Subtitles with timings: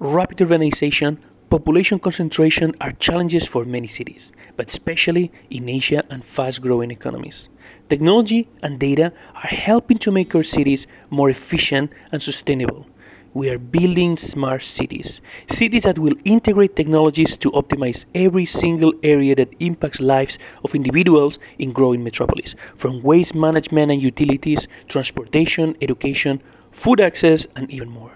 [0.00, 1.18] rapid urbanization,
[1.50, 7.50] population concentration are challenges for many cities, but especially in Asia and fast growing economies.
[7.90, 12.86] Technology and data are helping to make our cities more efficient and sustainable.
[13.34, 19.34] We are building smart cities, cities that will integrate technologies to optimize every single area
[19.34, 26.40] that impacts lives of individuals in growing metropolis, from waste management and utilities, transportation, education,
[26.72, 28.12] food access, and even more.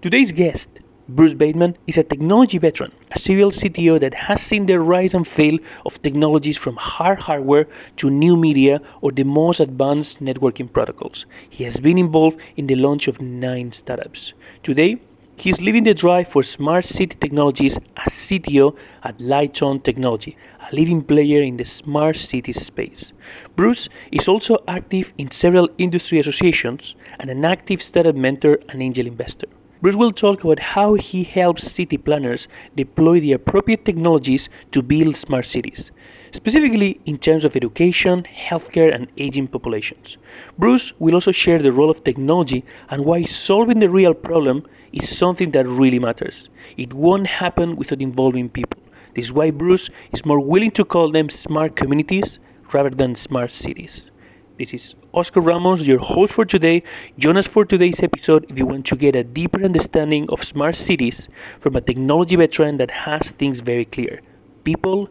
[0.00, 0.80] Today's guest
[1.10, 5.26] Bruce Bateman is a technology veteran, a serial CTO that has seen the rise and
[5.26, 11.24] fall of technologies from hard hardware to new media or the most advanced networking protocols.
[11.48, 14.34] He has been involved in the launch of nine startups.
[14.62, 14.98] Today,
[15.38, 20.36] he is leading the drive for smart city technologies as CTO at Lite-On Technology,
[20.70, 23.14] a leading player in the smart city space.
[23.56, 29.06] Bruce is also active in several industry associations and an active startup mentor and angel
[29.06, 29.48] investor.
[29.80, 35.16] Bruce will talk about how he helps city planners deploy the appropriate technologies to build
[35.16, 35.92] smart cities,
[36.30, 40.18] specifically in terms of education, healthcare, and aging populations.
[40.58, 45.08] Bruce will also share the role of technology and why solving the real problem is
[45.16, 46.50] something that really matters.
[46.76, 48.82] It won't happen without involving people.
[49.14, 52.38] This is why Bruce is more willing to call them smart communities
[52.72, 54.10] rather than smart cities.
[54.58, 56.82] This is Oscar Ramos, your host for today.
[57.16, 60.74] Join us for today's episode if you want to get a deeper understanding of smart
[60.74, 64.20] cities from a technology veteran that has things very clear.
[64.64, 65.10] People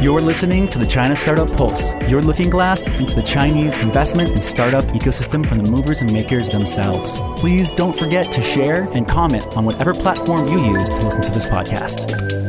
[0.00, 4.44] You're listening to the China Startup Pulse, your looking glass into the Chinese investment and
[4.44, 7.20] startup ecosystem from the movers and makers themselves.
[7.40, 11.32] Please don't forget to share and comment on whatever platform you use to listen to
[11.32, 12.47] this podcast.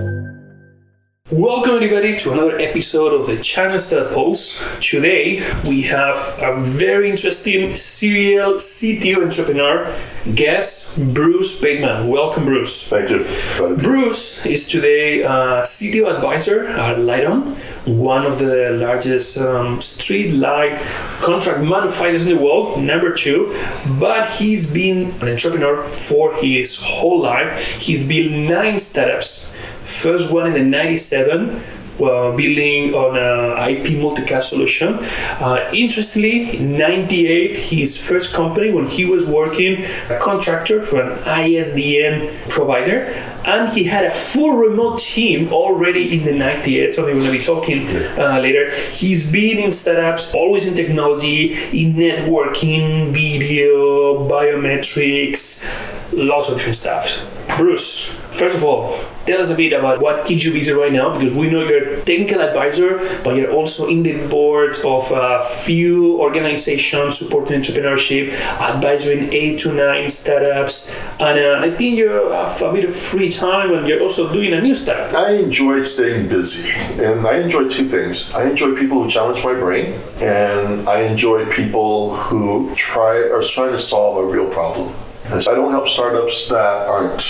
[1.32, 4.80] Welcome everybody to another episode of the China Startup Pulse.
[4.80, 9.86] Today we have a very interesting serial CTO entrepreneur
[10.34, 12.08] guest, Bruce Bateman.
[12.08, 12.90] Welcome, Bruce.
[12.90, 13.28] Thank you.
[13.76, 17.44] Bruce is today a CTO advisor at Lite-On,
[17.86, 20.80] one of the largest um, street light
[21.22, 23.56] contract manufacturers in the world, number two.
[24.00, 27.80] But he's been an entrepreneur for his whole life.
[27.80, 29.56] He's built nine startups.
[29.82, 31.62] First one in the 97,
[32.00, 34.98] well, building on a IP multicast solution.
[35.42, 41.18] Uh, interestingly, in 98, his first company, when he was working a contractor for an
[41.20, 43.14] ISDN provider,
[43.46, 47.40] and he had a full remote team already in the 98, something we're going to
[47.40, 47.80] be talking
[48.20, 48.66] uh, later.
[48.70, 55.66] He's been in startups, always in technology, in networking, video, biometrics,
[56.14, 57.36] lots of different stuff.
[57.58, 58.90] Bruce, first of all,
[59.26, 61.94] tell us a bit about what keeps you busy right now because we know you're
[61.94, 68.32] a technical advisor, but you're also in the board of a few organizations supporting entrepreneurship,
[68.60, 73.29] advising eight to nine startups, and uh, I think you have a bit of free
[73.30, 75.14] time and you're also doing a new startup.
[75.14, 76.72] I enjoy staying busy,
[77.04, 78.34] and I enjoy two things.
[78.34, 83.72] I enjoy people who challenge my brain, and I enjoy people who try are trying
[83.72, 84.94] to solve a real problem.
[85.32, 87.22] I don't help startups that aren't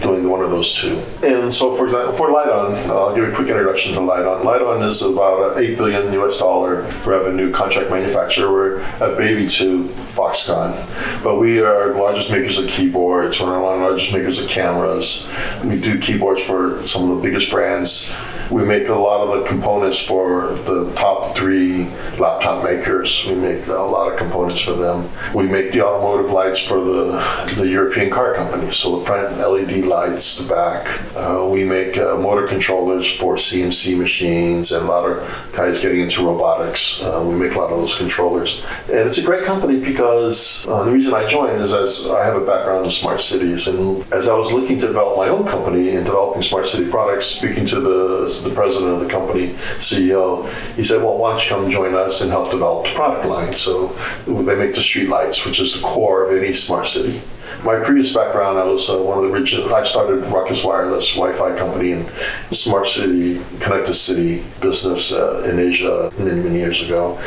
[0.00, 0.96] doing one of those two.
[1.26, 4.44] And so, for example, for Lite-On, uh, I'll give a quick introduction to Lite-On.
[4.44, 8.50] Lite-On is about an 8 billion US dollar revenue contract manufacturer.
[8.50, 13.40] We're a baby to Foxconn, but we are the largest makers of keyboards.
[13.40, 15.26] We're one of the largest makers of cameras.
[15.64, 18.18] We do keyboards for some of the biggest brands.
[18.50, 21.84] We make a lot of the components for the top three
[22.18, 23.24] laptop makers.
[23.26, 25.08] We make a lot of components for them.
[25.34, 28.76] We make the automotive lights for the, the European car companies.
[28.76, 30.86] So the front LED lights, the back.
[31.16, 36.00] Uh, we make uh, motor controllers for CNC machines and a lot of guys getting
[36.00, 37.02] into robotics.
[37.02, 38.64] Uh, we make a lot of those controllers.
[38.88, 42.40] And it's a great company because uh, the reason I joined is as I have
[42.40, 43.66] a background in smart cities.
[43.66, 47.26] And as I was looking to develop my own company and developing smart city products,
[47.26, 50.42] speaking to the, the president of the company, CEO,
[50.76, 53.52] he said, well, why don't you come join us and help develop the product line?
[53.52, 53.88] So
[54.26, 57.20] they make the street lights, which is the core of any smart city.
[57.64, 61.56] My previous background, I was uh, one of the original, I started Ruckus Wireless Wi-Fi
[61.56, 67.18] company and smart city, connected city business uh, in Asia many, many years ago.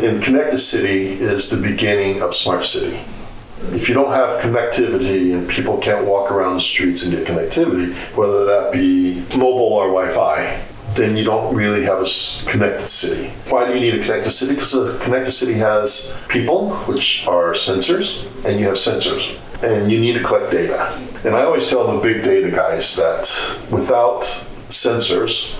[0.00, 2.98] And connected city is the beginning of smart city.
[3.74, 7.94] If you don't have connectivity and people can't walk around the streets and get connectivity,
[8.16, 13.30] whether that be mobile or Wi-Fi, then you don't really have a connected city.
[13.48, 14.54] Why do you need a connected city?
[14.54, 20.00] Because a connected city has people, which are sensors, and you have sensors, and you
[20.00, 20.92] need to collect data.
[21.24, 23.22] And I always tell the big data guys that
[23.70, 24.22] without
[24.68, 25.58] sensors,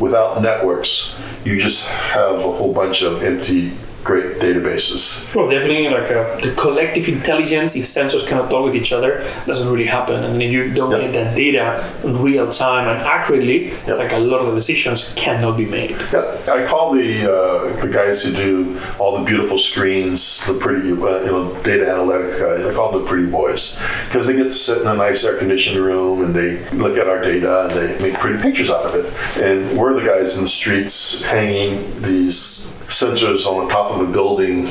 [0.00, 3.72] without networks, you just have a whole bunch of empty,
[4.06, 5.34] great databases.
[5.34, 9.10] Well, definitely, like uh, the collective intelligence, if sensors cannot talk with each other,
[9.46, 10.22] doesn't really happen.
[10.24, 11.00] And if you don't Yeah.
[11.04, 11.64] get that data
[12.04, 13.58] in real time and accurately,
[13.88, 13.94] Yeah.
[14.02, 15.90] like a lot of the decisions cannot be made.
[16.12, 16.22] Yeah,
[16.58, 21.20] I call the uh, the guys who do all the beautiful screens, the pretty uh,
[21.26, 22.64] you know data analytics guys.
[22.64, 23.76] I call them the pretty boys
[24.06, 26.50] because they get to sit in a nice air conditioned room and they
[26.82, 29.06] look at our data and they make pretty pictures out of it.
[29.46, 31.72] And we're the guys in the streets hanging
[32.02, 34.66] these sensors on the top of a building.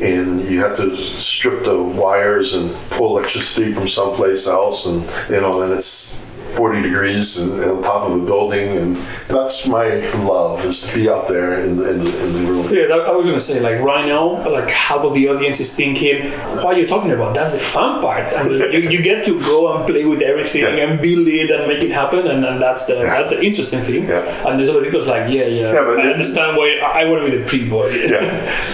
[0.00, 5.40] And you have to strip the wires and pull electricity from someplace else, and you
[5.42, 6.26] know, and it's
[6.56, 8.96] 40 degrees and, and on top of a building, and
[9.28, 9.86] that's my
[10.26, 12.64] love is to be out there in the, in the, in the room.
[12.72, 15.74] Yeah, that, I was gonna say like right now, like half of the audience is
[15.76, 16.30] thinking,
[16.62, 17.34] "What are you talking about?
[17.34, 18.26] That's the fun part.
[18.36, 20.84] I mean, you, you get to go and play with everything Yeah.
[20.90, 24.04] and build it and make it happen, and, and that's the that's the interesting thing.
[24.04, 24.48] Yeah.
[24.48, 27.04] And there's other people's like, yeah, yeah, Yeah, but I it- understand why I, I
[27.06, 27.88] want to be the pretty boy.
[27.90, 28.18] Yeah.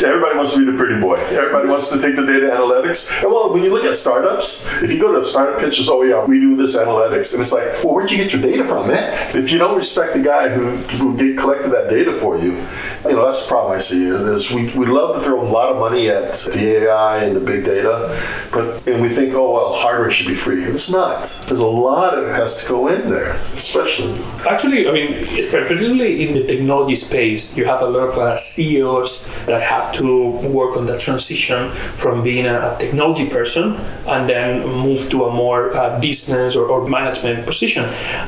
[0.05, 1.17] everybody wants to be the pretty boy.
[1.17, 3.23] Everybody wants to take the data analytics.
[3.23, 5.89] And well, when you look at startups, if you go to a startup pitch, it's
[5.91, 8.65] oh yeah, we do this analytics, and it's like, well, where'd you get your data
[8.65, 9.37] from, man?
[9.37, 13.17] If you don't respect the guy who who did, collected that data for you, you
[13.17, 14.05] know that's the problem I see.
[14.07, 17.41] Is we, we love to throw a lot of money at the AI and the
[17.41, 18.13] big data,
[18.53, 20.63] but and we think, oh well, hardware should be free.
[20.65, 21.25] It's not.
[21.47, 24.17] There's a lot that has to go in there, especially.
[24.49, 29.47] Actually, I mean, particularly in the technology space, you have a lot of uh, CEOs
[29.47, 33.75] that have to work on the transition from being a, technology person
[34.07, 37.85] and then move to a more uh, business or, or management position.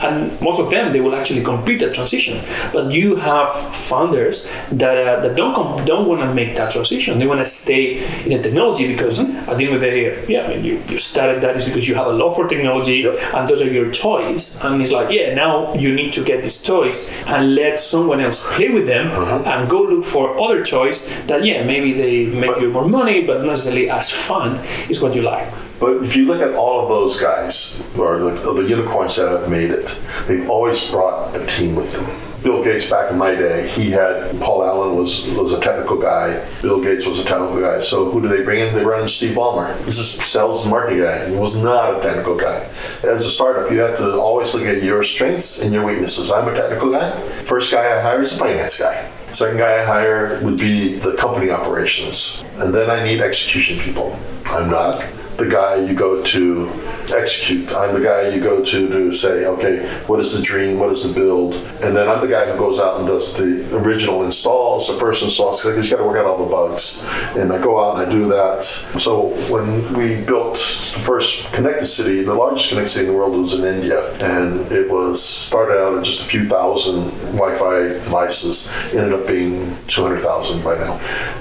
[0.06, 0.14] And
[0.48, 2.36] most of them, they will actually complete that transition.
[2.72, 3.48] But you have
[3.88, 4.36] founders
[4.82, 7.18] that, uh, that don't com- don't want to make that transition.
[7.20, 7.84] They want to stay
[8.24, 9.16] in the technology because
[9.50, 10.02] at the end of the day,
[10.32, 12.98] yeah, I mean, you, you started that is because you have a love for technology
[12.98, 13.34] Yep.
[13.34, 14.44] and those are your toys.
[14.64, 18.38] And it's like, yeah, now you need to get these toys and let someone else
[18.56, 19.06] play with them
[19.52, 23.38] and go look for other toys that, yeah, maybe they make you more money, but
[23.38, 24.56] not necessarily as fun
[24.88, 25.48] is what you like.
[25.80, 29.50] But if you look at all of those guys, or the, the unicorns that have
[29.50, 29.86] made it,
[30.26, 32.28] they've always brought a team with them.
[32.42, 36.40] Bill Gates back in my day, he had Paul Allen was was a technical guy.
[36.62, 37.80] Bill Gates was a technical guy.
[37.80, 38.72] So who do they bring in?
[38.72, 39.76] They bring in Steve Ballmer.
[39.84, 41.28] This is sales and marketing guy.
[41.28, 42.60] He was not a technical guy.
[42.64, 46.30] As a startup, you have to always look at your strengths and your weaknesses.
[46.30, 47.10] I'm a technical guy.
[47.20, 48.94] First guy I hire is a finance guy.
[49.32, 52.44] Second guy I hire would be the company operations.
[52.60, 54.16] And then I need execution people.
[54.46, 55.04] I'm not
[55.38, 56.68] the guy you go to
[57.14, 57.72] execute.
[57.72, 60.80] I'm the guy you go to to say, okay, what is the dream?
[60.80, 61.54] What is the build?
[61.82, 65.22] And then I'm the guy who goes out and does the original installs, the first
[65.22, 67.36] installs, because he's got to work out all the bugs.
[67.36, 68.64] And I go out and I do that.
[68.64, 73.38] So when we built the first connected city, the largest connected city in the world
[73.38, 74.10] was in India.
[74.20, 79.76] And it was started out at just a few thousand Wi-Fi devices, ended up being
[79.86, 80.94] 200,000 by now.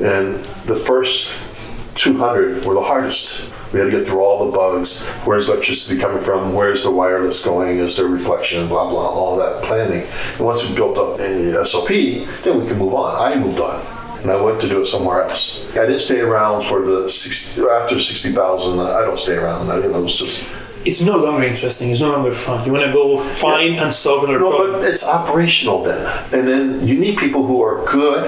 [0.06, 0.36] And
[0.70, 1.57] the first
[1.98, 3.54] 200 were the hardest.
[3.74, 5.12] We had to get through all the bugs.
[5.26, 6.54] Where's electricity coming from?
[6.54, 7.80] Where's the wireless going?
[7.80, 8.68] Is there reflection?
[8.68, 9.10] Blah blah.
[9.10, 10.04] All that planning.
[10.38, 13.16] And once we built up a SOP, then we can move on.
[13.20, 13.82] I moved on,
[14.22, 15.76] and I went to do it somewhere else.
[15.76, 18.80] I didn't stay around for the 60, after 60,000.
[18.80, 19.70] I don't stay around.
[19.70, 21.92] I, you know, it was just It's no longer interesting.
[21.92, 22.66] It's no longer fun.
[22.66, 24.82] You want to go find and solve another no, problem.
[24.82, 26.00] but it's operational then.
[26.34, 28.24] And then you need people who are good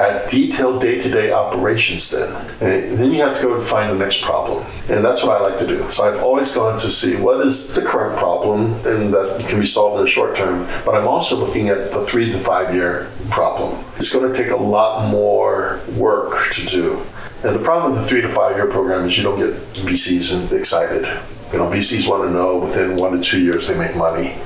[0.00, 2.32] at detailed day-to-day operations then.
[2.60, 4.64] And then you have to go and find the next problem.
[4.88, 5.82] And that's what I like to do.
[5.90, 9.66] So I've always gone to see what is the current problem and that can be
[9.66, 10.66] solved in the short term.
[10.86, 13.84] But I'm also looking at the three to five year problem.
[13.96, 17.02] It's going to take a lot more work to do.
[17.44, 19.54] And the problem with the three to five year program is you don't get
[19.84, 21.06] VCs and excited.
[21.52, 24.36] You know, VCs want to know within one to two years they make money.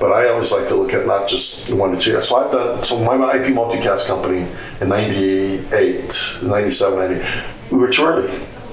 [0.00, 2.28] But I always like to look at not just one to two years.
[2.28, 4.46] So I've done, so my IP multicast company
[4.80, 7.24] in 98, 97, 90,
[7.70, 8.26] we were too early.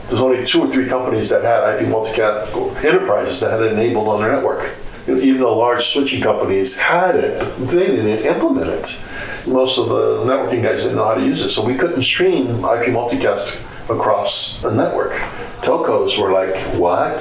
[0.07, 4.07] There's only two or three companies that had IP multicast enterprises that had it enabled
[4.07, 4.71] on their network.
[5.07, 9.03] Even the large switching companies had it, they didn't implement it.
[9.47, 12.47] Most of the networking guys didn't know how to use it, so we couldn't stream
[12.47, 15.13] IP multicast across a network.
[15.61, 17.17] Telcos were like, what?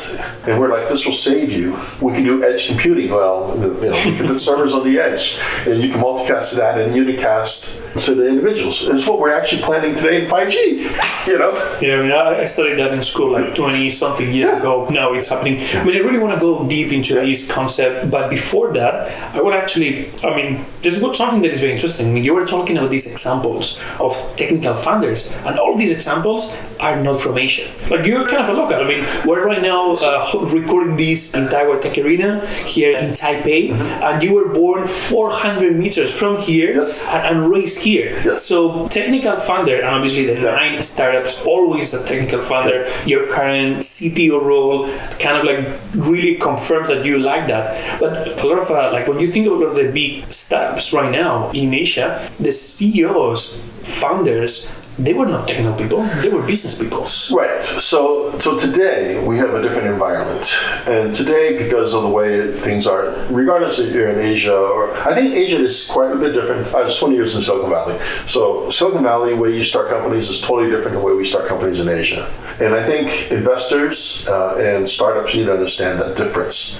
[0.46, 1.76] And we're like, this will save you.
[2.02, 3.10] We can do edge computing.
[3.10, 6.94] Well, you know, can put servers on the edge, and you can multicast that and
[6.94, 8.86] unicast to the individuals.
[8.88, 11.10] It's what we're actually planning today in 5G.
[11.24, 11.54] You know?
[11.80, 14.58] Yeah, I mean, I studied that in school like 20 something years yeah.
[14.58, 14.86] ago.
[14.90, 15.56] Now it's happening.
[15.58, 17.22] I mean, I really want to go deep into yeah.
[17.22, 21.62] this concept, but before that, I would actually, I mean, this is something that is
[21.62, 22.10] very interesting.
[22.10, 25.92] I mean, you were talking about these examples of technical funders, and all of these
[25.92, 27.70] examples are not from Asia.
[27.90, 28.76] Like you're kind of a local.
[28.76, 33.70] I mean, we're right now uh, recording this in Taiwan Tech Arena here in Taipei,
[33.70, 34.02] mm-hmm.
[34.02, 37.06] and you were born 400 meters from here yes.
[37.12, 38.06] and, and, raised here.
[38.06, 38.42] Yes.
[38.42, 42.84] So technical funder, and obviously the nine startups always a technical funder.
[43.06, 47.98] Your current CTO role kind of like really confirms that you like that.
[48.00, 51.50] But a lot of uh, like when you think about the big startups right now
[51.52, 56.02] in Asia, the CEOs, founders they were not technical people.
[56.22, 57.00] They were business people.
[57.36, 57.62] Right.
[57.64, 60.46] So so today we have a different environment.
[60.88, 65.14] And today because of the way things are regardless if you're in asia or i
[65.14, 66.72] think asia is quite a bit different.
[66.74, 67.98] I was 20 years in silicon valley.
[67.98, 71.48] So silicon valley way you start companies is totally different than the way we start
[71.48, 72.30] companies in asia.
[72.60, 76.78] And i think investors uh, and startups need to understand that difference.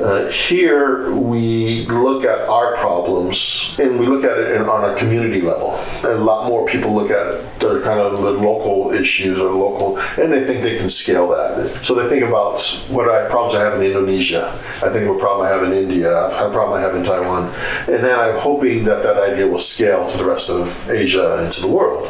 [0.00, 4.96] Uh, here we look at our problems and we look at it in, on a
[4.96, 5.78] community level.
[6.02, 9.50] And a lot more people look at it they're kind of the local issues or
[9.50, 11.56] local, and they think they can scale that.
[11.82, 14.48] So they think about what I problems I have in Indonesia.
[14.82, 16.10] I think what problem I have in India.
[16.10, 17.44] What problem I have in Taiwan,
[17.88, 21.52] and then I'm hoping that that idea will scale to the rest of Asia and
[21.52, 22.08] to the world.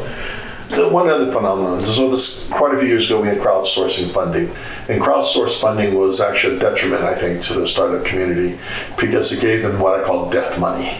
[0.73, 1.81] So one other phenomenon.
[1.81, 4.47] So this quite a few years ago, we had crowdsourcing funding,
[4.89, 8.57] and crowdsourced funding was actually a detriment, I think, to the startup community
[8.99, 10.91] because it gave them what I call death money.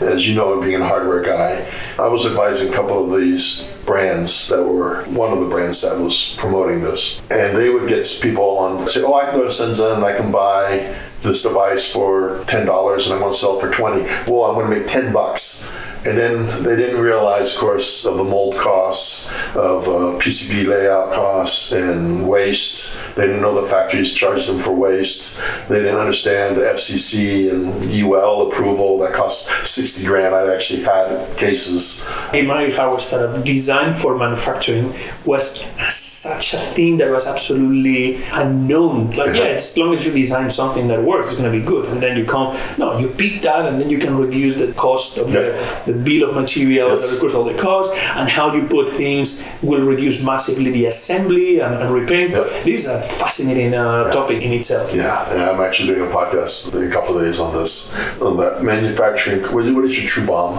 [0.00, 1.66] As you know, being a hardware guy,
[1.98, 5.98] I was advising a couple of these brands that were one of the brands that
[5.98, 7.20] was promoting this.
[7.30, 10.16] And they would get people on say, oh, I can go to Shenzhen and I
[10.16, 14.02] can buy this device for $10 and I want to sell it for 20.
[14.30, 18.16] Well, I'm going to make 10 bucks and then they didn't realize, of course, of
[18.16, 23.14] the mold costs, of uh, PCB layout costs, and waste.
[23.14, 25.68] They didn't know the factories charged them for waste.
[25.68, 30.34] They didn't understand the FCC and UL approval that costs 60 grand.
[30.34, 32.04] I've actually had cases.
[32.34, 34.92] In my if I was startup, design for manufacturing
[35.24, 35.62] was
[35.94, 39.10] such a thing that was absolutely unknown.
[39.12, 41.88] Like, yeah, as long as you design something that works, it's going to be good.
[41.88, 45.18] And then you come, no, you pick that, and then you can reduce the cost
[45.18, 45.50] of yeah.
[45.86, 47.20] the the bill of materials, yes.
[47.20, 51.74] course, all the costs, and how you put things will reduce massively the assembly and,
[51.74, 52.30] and repaint.
[52.30, 52.64] Yep.
[52.64, 54.10] This is a fascinating uh, yeah.
[54.10, 54.94] topic in itself.
[54.94, 58.36] Yeah, yeah, I'm actually doing a podcast in a couple of days on this, on
[58.38, 59.42] that manufacturing.
[59.52, 60.54] What is your true BOM?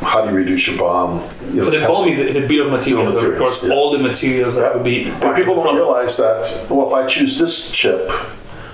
[0.00, 1.22] How do you reduce your BOM?
[1.50, 3.74] You know, so the BOM is, is, a bill of materials, materials of course, yeah.
[3.74, 5.10] all the materials that would be.
[5.20, 8.10] But people don't realize that, well, if I choose this chip,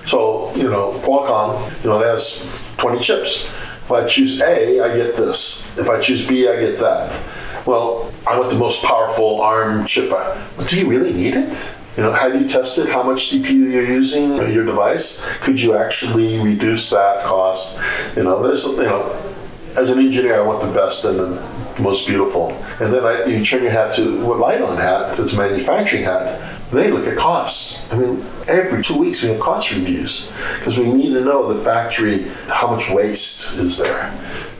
[0.03, 5.15] so, you know, Qualcomm, you know, has 20 chips if I choose A, I get
[5.15, 5.75] this.
[5.79, 7.63] If I choose B, I get that.
[7.65, 10.11] Well, I want the most powerful ARM chip.
[10.11, 11.75] But do you really need it?
[11.97, 15.25] You know, have you tested how much CPU you're using in your device?
[15.43, 18.15] Could you actually reduce that cost?
[18.15, 19.35] You know, there's you know,
[19.77, 22.51] as an engineer, I want the best and the most beautiful.
[22.79, 26.41] And then I, you turn your hat to what Lite-On hat, to its manufacturing hat.
[26.71, 27.91] They look at costs.
[27.91, 31.63] I mean, every two weeks we have cost reviews because we need to know the
[31.63, 34.13] factory how much waste is there.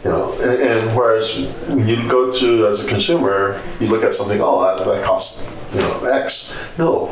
[0.04, 4.14] You know, and, and whereas when you go to as a consumer, you look at
[4.14, 6.78] something, oh, that, that costs you know X.
[6.78, 7.08] No,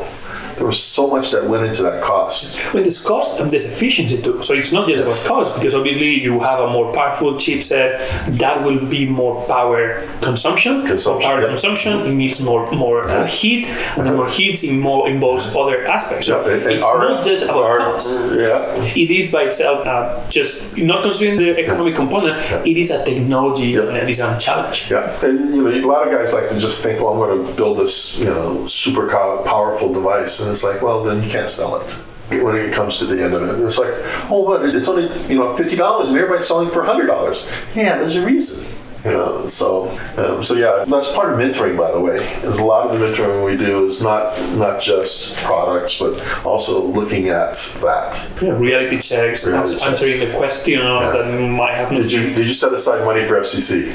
[0.58, 2.74] there was so much that went into that cost.
[2.74, 4.42] When there's cost and there's efficiency too.
[4.42, 7.98] So it's not just about cost because obviously you have a more powerful chipset
[8.38, 10.84] that will be more power consumption.
[10.86, 11.30] Consumption.
[11.30, 12.00] Power consumption.
[12.00, 14.02] It needs more more uh, heat, and uh-huh.
[14.04, 16.26] the more heat it more involves other aspects.
[16.26, 18.18] So and, and it's our, not just about our, cost.
[18.34, 18.92] Yeah.
[18.96, 22.38] It is by itself uh, just not considering the economic component.
[22.38, 22.62] Yeah.
[22.66, 24.04] It is a technology yeah.
[24.04, 24.90] design challenge.
[24.90, 27.46] Yeah, and you know a lot of guys like to just think, well, I'm going
[27.46, 31.48] to build this you know super powerful device and it's like, well, then you can't
[31.48, 32.04] sell it
[32.42, 33.54] when it comes to the end of it.
[33.54, 33.92] And it's like,
[34.30, 37.66] oh, but it's only you know fifty dollars, and everybody's selling for hundred dollars.
[37.76, 38.77] Yeah, there's a reason.
[39.04, 42.14] You know, so um, so yeah, that's part of mentoring, by the way.
[42.14, 46.84] Is a lot of the mentoring we do is not not just products, but also
[46.84, 47.52] looking at
[47.82, 48.30] that.
[48.42, 50.24] Yeah, reality checks, reality answering checks.
[50.24, 51.22] the questions yeah.
[51.22, 51.90] that might have.
[51.90, 53.86] Did you did you set aside money for FCC?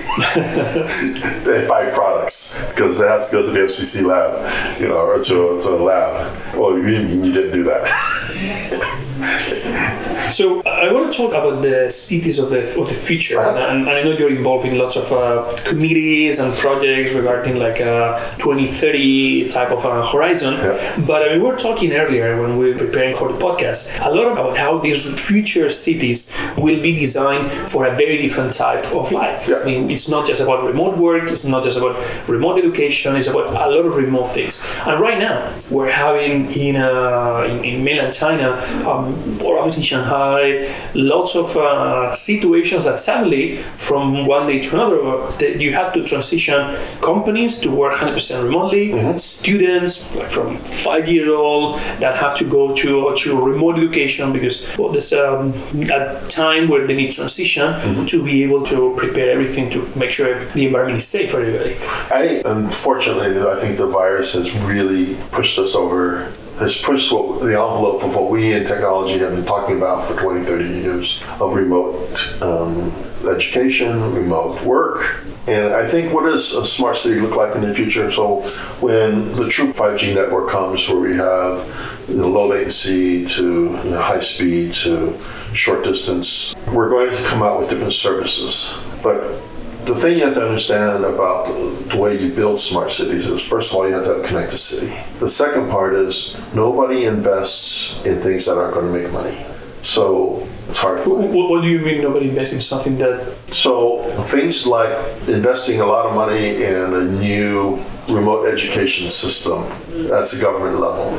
[1.68, 5.60] Five products because it has to go to the FCC lab, you know, or to,
[5.60, 6.56] to a lab.
[6.56, 9.00] Well, you, you didn't do that.
[10.34, 13.90] So I want to talk about the cities of the of the future, and, and
[13.90, 19.50] I know you're involved in lots of uh, committees and projects regarding like a 2030
[19.50, 20.54] type of uh, horizon.
[20.56, 21.04] Yeah.
[21.06, 24.10] But I mean, we were talking earlier when we were preparing for the podcast a
[24.10, 29.12] lot about how these future cities will be designed for a very different type of
[29.12, 29.48] life.
[29.50, 29.60] Yeah.
[29.60, 31.96] I mean, it's not just about remote work, it's not just about
[32.30, 34.66] remote education, it's about a lot of remote things.
[34.88, 38.54] And right now, we're having in uh, in, in mainland China,
[38.88, 39.13] um,
[39.46, 45.02] or obviously in Shanghai, lots of uh, situations that suddenly, from one day to another,
[45.40, 49.18] that you have to transition companies to work 100% remotely.
[49.18, 54.76] Students, like from five years old, that have to go to to remote education because
[54.78, 55.54] well, there's um,
[55.92, 57.74] a time where they need transition
[58.08, 61.76] to be able to prepare everything to make sure the environment is safe for everybody.
[62.12, 66.32] I unfortunately, I think the virus has really pushed us over.
[66.64, 70.18] Has pushed what, the envelope of what we in technology have been talking about for
[70.18, 72.90] 20, 30 years of remote um,
[73.30, 75.26] education, remote work.
[75.50, 78.10] And I think what does a smart city look like in the future?
[78.10, 78.40] So
[78.80, 83.92] when the true 5G network comes, where we have you know, low latency to you
[83.92, 85.20] know, high speed to
[85.54, 88.80] short distance, we're going to come out with different services.
[89.04, 89.38] But
[89.86, 93.72] the thing you have to understand about the way you build smart cities is first
[93.72, 94.94] of all you have to connect the city.
[95.20, 99.38] The second part is nobody invests in things that aren't going to make money.
[99.82, 104.66] So it's hard What, what do you mean nobody invests in something that so things
[104.66, 104.92] like
[105.28, 109.64] investing a lot of money in a new remote education system
[110.08, 111.18] that's a government level.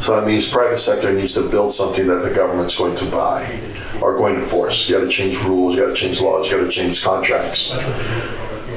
[0.00, 3.60] So that means private sector needs to build something that the government's going to buy
[4.00, 4.88] or going to force.
[4.88, 7.70] You got to change rules you got to change laws you got to change contracts.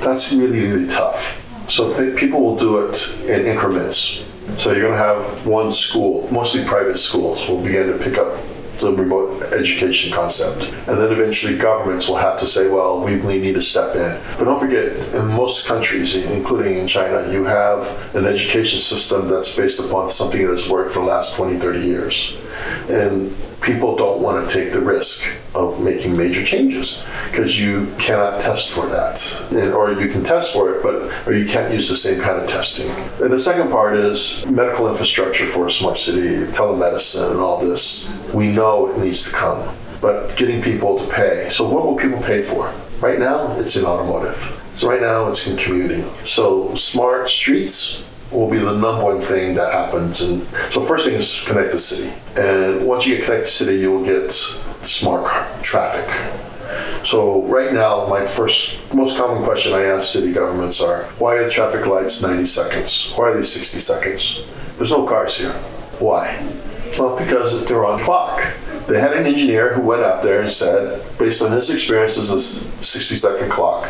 [0.04, 1.42] That's really really tough.
[1.70, 4.24] So th- people will do it in increments.
[4.58, 8.38] So you're going to have one school mostly private schools will begin to pick up
[8.80, 10.68] the remote education concept.
[10.88, 14.20] And then eventually governments will have to say, well, we need to step in.
[14.38, 19.56] But don't forget, in most countries, including in China, you have an education system that's
[19.56, 22.38] based upon something that has worked for the last 20, 30 years.
[22.90, 23.36] And
[23.66, 28.74] people don't want to take the risk of making major changes because you cannot test
[28.74, 29.20] for that.
[29.52, 32.40] And, or you can test for it, but or you can't use the same kind
[32.40, 32.88] of testing.
[33.24, 38.08] And the second part is medical infrastructure for a smart city, telemedicine, and all this.
[38.34, 41.48] We know it needs to come, but getting people to pay.
[41.50, 42.72] So what will people pay for?
[43.00, 44.36] Right now, it's in automotive.
[44.72, 46.04] So right now, it's in commuting.
[46.24, 50.22] So smart streets will be the number one thing that happens.
[50.22, 52.12] And so first thing is connect the city.
[52.38, 56.10] And once you get connect the city, you will get smart traffic.
[57.06, 61.44] So right now, my first, most common question I ask city governments are, why are
[61.44, 63.14] the traffic lights 90 seconds?
[63.16, 64.46] Why are they 60 seconds?
[64.76, 65.54] There's no cars here.
[66.00, 66.44] Why?
[67.00, 68.42] Well, because they're on clock.
[68.88, 72.30] They had an engineer who went out there and said, based on his experience, this
[72.30, 73.88] is a 60 second clock.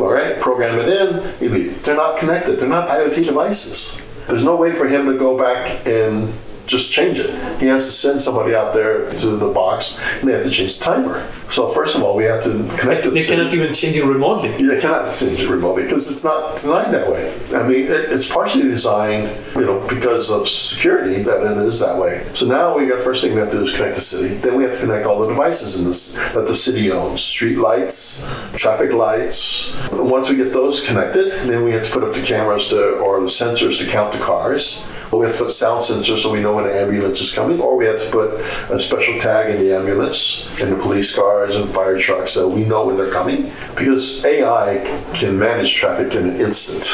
[0.00, 1.82] All right, program it in, you leave.
[1.82, 4.04] They're not connected, they're not IoT devices.
[4.26, 6.32] There's no way for him to go back and
[6.68, 7.30] just change it.
[7.60, 10.78] He has to send somebody out there to the box and they have to change
[10.78, 11.16] the timer.
[11.48, 13.36] So, first of all, we have to connect to the they city.
[13.36, 14.50] cannot even change it remotely?
[14.58, 17.32] You cannot change it remotely because it's not designed that way.
[17.54, 21.98] I mean, it, it's partially designed, you know, because of security that it is that
[21.98, 22.24] way.
[22.34, 24.34] So now we got first thing we have to do is connect the city.
[24.34, 27.56] Then we have to connect all the devices in this that the city owns: street
[27.56, 29.74] lights, traffic lights.
[29.90, 33.20] Once we get those connected, then we have to put up the cameras to or
[33.20, 34.84] the sensors to count the cars.
[35.10, 37.60] But we have to put sound sensors so we know when an ambulance is coming,
[37.60, 41.54] or we have to put a special tag in the ambulance, in the police cars
[41.54, 43.42] and fire trucks so we know when they're coming.
[43.76, 44.82] Because AI
[45.14, 46.84] can manage traffic in an instant.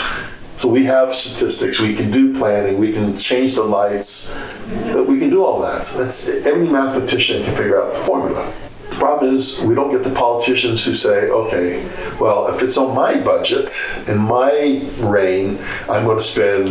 [0.56, 5.30] So we have statistics, we can do planning, we can change the lights, we can
[5.30, 5.82] do all that.
[5.96, 8.52] That's every mathematician can figure out the formula.
[8.90, 11.84] The problem is we don't get the politicians who say, okay,
[12.20, 13.70] well, if it's on my budget,
[14.08, 16.68] in my reign, I'm going to spend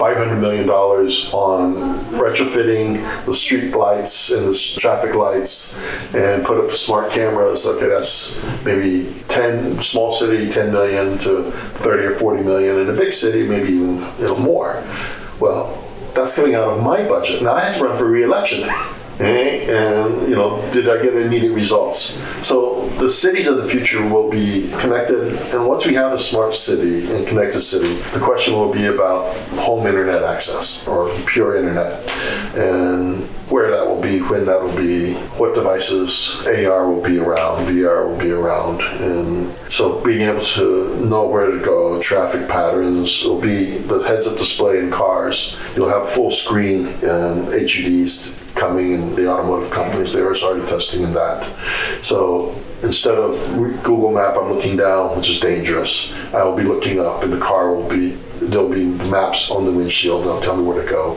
[0.00, 1.74] $500 million on
[2.18, 7.66] retrofitting the street lights and the traffic lights and put up smart cameras.
[7.66, 12.78] Okay, that's maybe 10, small city, 10 million to 30 or 40 million.
[12.78, 14.82] In a big city, maybe even you know, more.
[15.38, 15.76] Well,
[16.14, 17.42] that's coming out of my budget.
[17.42, 18.68] Now I have to run for re-election.
[19.20, 21.98] And you know, did I get immediate results?
[22.46, 26.54] So the cities of the future will be connected, and once we have a smart
[26.54, 32.06] city and connected city, the question will be about home internet access or pure internet,
[32.56, 37.58] and where that will be, when that will be, what devices, AR will be around,
[37.66, 43.24] VR will be around, and so being able to know where to go, traffic patterns
[43.24, 45.72] will be the heads-up display in cars.
[45.76, 50.12] You'll have full screen and HUDs coming in the automotive companies.
[50.12, 51.44] They were already testing in that.
[51.44, 52.50] So
[52.82, 53.34] instead of
[53.82, 56.12] Google Map, I'm looking down, which is dangerous.
[56.34, 59.72] I will be looking up, and the car will be there'll be maps on the
[59.72, 60.24] windshield.
[60.24, 61.14] They'll tell me where to go.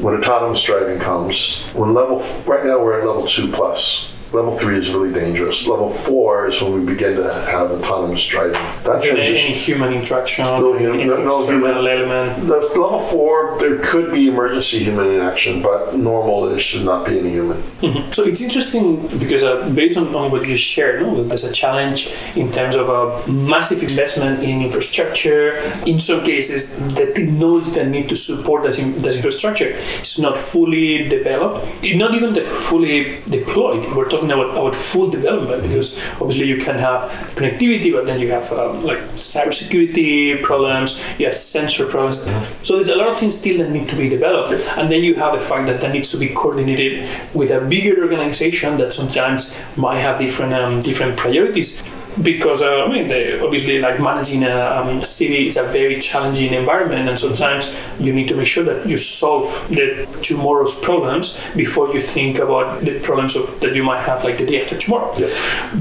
[0.00, 4.14] When autonomous driving comes, when level right now we're at level two plus.
[4.32, 5.66] Level three is really dangerous.
[5.68, 8.52] Level four is when we begin to have autonomous driving.
[8.84, 12.36] That any human interaction, no, human, no, no human element.
[12.36, 13.58] That's level four.
[13.58, 17.56] There could be emergency human interaction, but normal there should not be any human.
[17.80, 18.10] Mm-hmm.
[18.10, 22.12] So it's interesting because uh, based on, on what you shared, no, there's a challenge
[22.36, 25.54] in terms of a massive investment in infrastructure.
[25.86, 30.36] In some cases, the technology that need to support that, in, that infrastructure is not
[30.36, 33.84] fully developed, not even the fully deployed.
[33.96, 37.00] We're talking talking about, about full development because obviously you can have
[37.36, 42.26] connectivity, but then you have um, like cybersecurity problems, you have sensor problems.
[42.26, 42.62] Mm-hmm.
[42.62, 45.14] So there's a lot of things still that need to be developed, and then you
[45.14, 49.60] have the fact that that needs to be coordinated with a bigger organization that sometimes
[49.76, 51.82] might have different um, different priorities
[52.22, 56.52] because uh, I mean, they, obviously, like managing a um, city is a very challenging
[56.52, 61.92] environment, and sometimes you need to make sure that you solve the tomorrow's problems before
[61.92, 65.12] you think about the problems of that you might have like the day after tomorrow.
[65.18, 65.28] Yeah.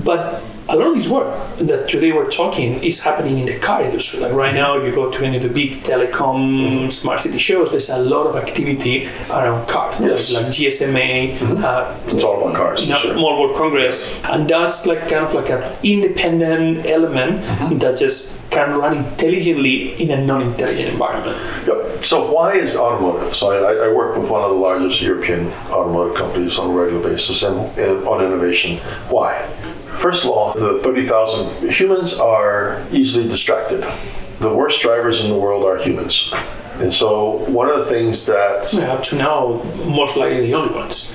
[0.04, 3.82] But a lot of this work that today we're talking is happening in the car
[3.82, 4.20] industry.
[4.20, 6.90] Like right now, you go to any of the big telecom mm-hmm.
[6.90, 10.02] smart city shows, there's a lot of activity around cars.
[10.02, 10.34] Yes.
[10.34, 11.38] Like GSMA.
[11.38, 11.64] Mm-hmm.
[11.64, 12.88] Uh, it's all about cars.
[12.88, 13.16] Sure.
[13.16, 17.78] Mobile World Congress, and that's like kind of like an independent element mm-hmm.
[17.80, 21.38] that just can run intelligently in a non-intelligent environment.
[21.68, 22.04] Yep.
[22.04, 23.30] So why is automotive?
[23.30, 27.04] So I, I work with one of the largest European automotive companies on a regular
[27.04, 28.78] basis and, and on innovation.
[29.10, 29.48] Why?
[29.98, 33.84] First of all, the 30,000 humans are easily distracted.
[34.40, 36.32] The worst drivers in the world are humans.
[36.80, 40.74] And so one of the things that yeah, up to now, most likely the only
[40.74, 41.14] ones.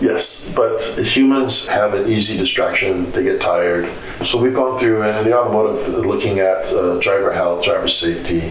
[0.00, 3.10] Yes, but humans have an easy distraction.
[3.12, 3.86] They get tired.
[4.24, 8.50] So we've gone through in the automotive looking at uh, driver health, driver safety.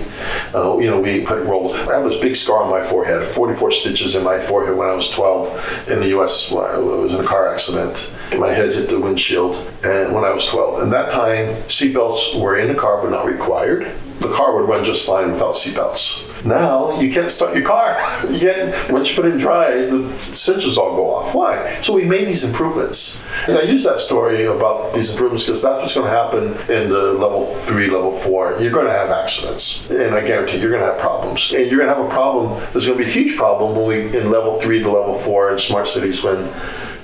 [0.58, 1.74] Uh, you know, we put roll.
[1.74, 4.94] I have this big scar on my forehead, 44 stitches in my forehead when I
[4.94, 6.54] was 12 in the U.S.
[6.54, 8.16] I was in a car accident.
[8.40, 10.84] My head hit the windshield, and when I was 12.
[10.84, 13.84] And that time, seatbelts were in the car but not required
[14.20, 16.46] the car would run just fine without seatbelts.
[16.46, 17.96] Now you can't start your car.
[18.30, 21.36] Yet once you put it in drive, the sensors all go off.
[21.36, 21.68] Why?
[21.68, 23.22] So we made these improvements.
[23.48, 26.44] And I use that story about these improvements because that's what's going to happen
[26.76, 28.58] in the level three, level four.
[28.60, 31.54] You're going to have accidents, and I guarantee you're going to have problems.
[31.54, 32.52] And you're going to have a problem.
[32.72, 35.52] There's going to be a huge problem when we in level three to level four
[35.52, 36.52] in smart cities when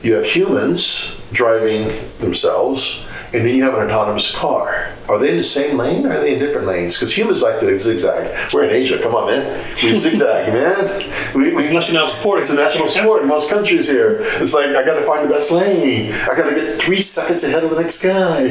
[0.03, 1.87] you have humans driving
[2.19, 4.91] themselves and then you have an autonomous car.
[5.09, 6.97] Are they in the same lane or are they in different lanes?
[6.97, 8.53] Because humans like to zigzag.
[8.53, 9.01] We're in Asia.
[9.01, 9.43] Come on, man.
[9.83, 11.01] We zigzag, man.
[11.33, 12.39] We, we, it's national sport.
[12.39, 14.17] It's a national sport in most countries here.
[14.19, 16.11] It's like I got to find the best lane.
[16.29, 18.43] I got to get three seconds ahead of the next guy.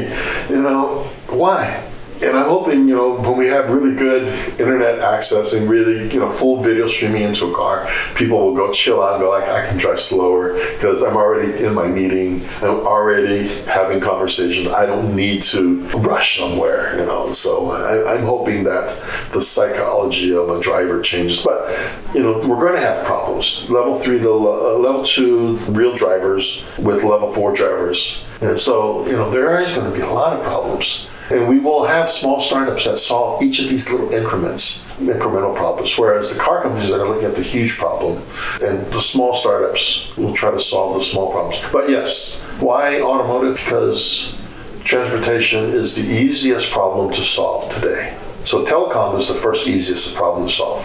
[0.50, 1.84] You know why?
[2.22, 4.28] And I'm hoping, you know, when we have really good
[4.58, 8.72] internet access and really, you know, full video streaming into a car, people will go
[8.72, 12.40] chill out and go, like, I can drive slower because I'm already in my meeting.
[12.62, 14.68] I'm already having conversations.
[14.68, 17.30] I don't need to rush somewhere, you know.
[17.30, 18.88] So I, am hoping that
[19.32, 21.44] the psychology of a driver changes.
[21.44, 21.70] But,
[22.14, 23.70] you know, we're going to have problems.
[23.70, 28.26] Level three to uh, level two, real drivers with level four drivers.
[28.40, 31.08] And so, you know, there is going to be a lot of problems.
[31.30, 35.98] And we will have small startups that solve each of these little increments, incremental problems,
[35.98, 38.16] whereas the car companies are looking at the huge problem,
[38.62, 41.60] and the small startups will try to solve the small problems.
[41.70, 43.56] But yes, why automotive?
[43.56, 44.38] Because
[44.84, 48.16] transportation is the easiest problem to solve today.
[48.44, 50.82] So telecom is the first easiest problem to solve.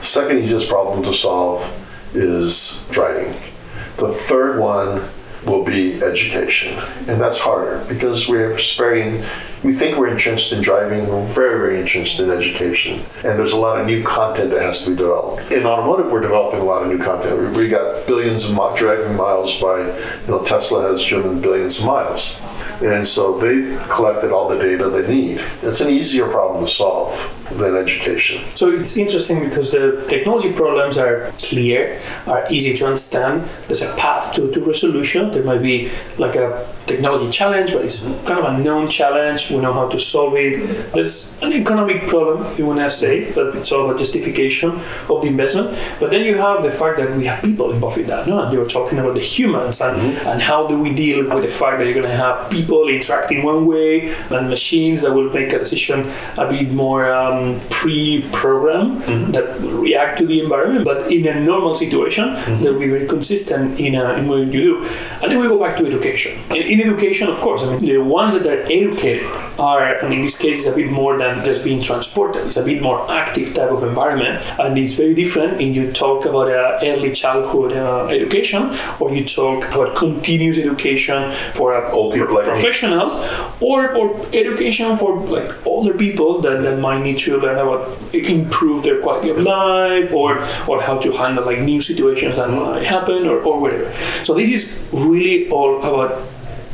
[0.00, 1.60] The second easiest problem to solve
[2.14, 3.32] is driving.
[3.98, 5.06] The third one
[5.46, 6.76] will be education.
[7.08, 9.22] And that's harder because we're sparing,
[9.66, 13.00] we think we're interested in driving, we're very, very interested in education.
[13.24, 15.50] And there's a lot of new content that has to be developed.
[15.50, 17.56] In automotive, we're developing a lot of new content.
[17.56, 22.40] We've got billions of driving miles by, you know, Tesla has driven billions of miles.
[22.80, 25.40] And so they've collected all the data they need.
[25.62, 28.42] It's an easier problem to solve than education.
[28.54, 33.42] So it's interesting because the technology problems are clear, are easy to understand.
[33.66, 35.30] There's a path to, to resolution.
[35.30, 39.62] There might be like a technology challenge, but it's kind of a known challenge we
[39.62, 40.66] know how to solve it.
[40.92, 45.22] That's an economic problem, if you want to say, but it's all about justification of
[45.22, 45.76] the investment.
[46.00, 48.28] But then you have the fact that we have people involved in that.
[48.28, 48.42] No?
[48.42, 50.28] And you're talking about the humans and, mm-hmm.
[50.28, 53.42] and how do we deal with the fact that you're going to have people interacting
[53.42, 59.32] one way and machines that will make a decision a bit more um, pre-programmed mm-hmm.
[59.32, 60.84] that react to the environment.
[60.84, 62.62] But in a normal situation, mm-hmm.
[62.62, 64.76] they'll be very consistent in, uh, in what you do.
[65.22, 66.38] And then we go back to education.
[66.50, 69.26] In, in education, of course, I mean, the ones that are educated
[69.58, 72.46] are, and in this case, it's a bit more than just being transported.
[72.46, 76.24] It's a bit more active type of environment, and it's very different when you talk
[76.26, 82.14] about uh, early childhood uh, education or you talk about continuous education for a Old
[82.14, 83.22] people like professional
[83.60, 88.82] or, or education for like older people that, that might need to learn about improve
[88.82, 90.38] their quality of life or
[90.68, 93.90] or how to handle like new situations that might happen or, or whatever.
[93.92, 96.22] So this is really all about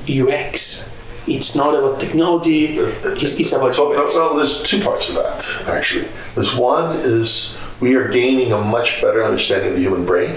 [0.09, 0.92] UX
[1.27, 2.77] it's not about technology.
[2.77, 6.07] It's, it's about so, well, there's two parts of that actually.
[6.35, 10.37] There's one is we are gaining a much better understanding of the human brain,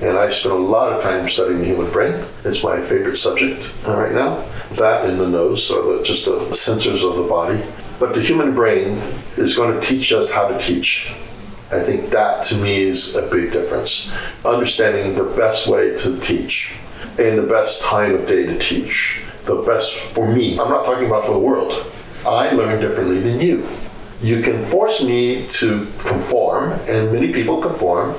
[0.00, 2.24] and I spend a lot of time studying the human brain.
[2.44, 4.44] It's my favorite subject uh, right now.
[4.78, 7.62] That and the nose, or the, just the sensors of the body.
[8.00, 8.88] But the human brain
[9.36, 11.14] is going to teach us how to teach.
[11.70, 14.12] I think that to me is a big difference.
[14.44, 16.78] Understanding the best way to teach
[17.18, 20.58] and the best time of day to teach the best for me.
[20.58, 21.72] I'm not talking about for the world.
[22.26, 23.66] I learn differently than you.
[24.20, 28.14] You can force me to conform, and many people conform.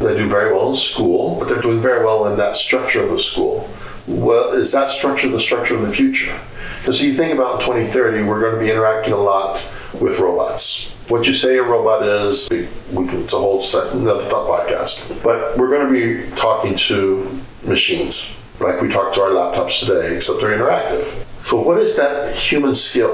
[0.00, 3.10] They do very well in school, but they're doing very well in that structure of
[3.10, 3.70] the school.
[4.08, 6.36] Well, is that structure the structure of the future?
[6.78, 9.58] Because you think about 2030, we're going to be interacting a lot
[10.00, 10.98] with robots.
[11.08, 15.22] What you say a robot is, it's a whole set, another podcast.
[15.22, 20.16] But we're going to be talking to machines like we talk to our laptops today,
[20.16, 21.24] except they're interactive.
[21.44, 23.12] So, what is that human skill?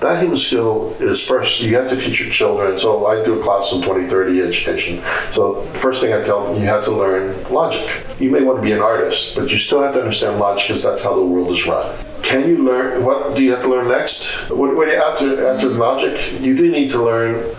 [0.00, 2.76] That human skill is first, you have to teach your children.
[2.76, 5.02] So, I do a class in 2030 education.
[5.32, 8.02] So, first thing I tell them, you have to learn logic.
[8.20, 10.82] You may want to be an artist, but you still have to understand logic because
[10.82, 11.90] that's how the world is run.
[12.22, 13.04] Can you learn?
[13.04, 14.50] What do you have to learn next?
[14.50, 16.40] What, what after after logic?
[16.40, 17.54] You do need to learn